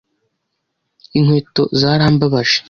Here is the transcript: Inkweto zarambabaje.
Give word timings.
Inkweto 1.17 1.63
zarambabaje. 1.79 2.57